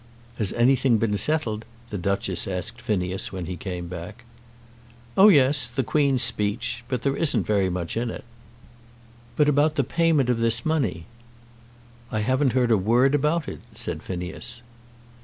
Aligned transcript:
"Has 0.39 0.51
anything 0.53 0.97
been 0.97 1.15
settled?" 1.15 1.63
the 1.91 1.97
Duchess 1.99 2.47
asked 2.47 2.81
Phineas 2.81 3.31
when 3.31 3.45
he 3.45 3.55
came 3.55 3.87
back. 3.87 4.23
"Oh 5.15 5.27
yes; 5.27 5.67
the 5.67 5.83
Queen's 5.83 6.23
Speech. 6.23 6.83
But 6.87 7.03
there 7.03 7.15
isn't 7.15 7.43
very 7.45 7.69
much 7.69 7.95
in 7.95 8.09
it." 8.09 8.23
"But 9.35 9.47
about 9.47 9.75
the 9.75 9.83
payment 9.83 10.27
of 10.29 10.39
this 10.39 10.65
money?" 10.65 11.05
"I 12.11 12.21
haven't 12.21 12.53
heard 12.53 12.71
a 12.71 12.79
word 12.79 13.13
about 13.13 13.47
it," 13.47 13.59
said 13.75 14.01
Phineas. 14.01 14.63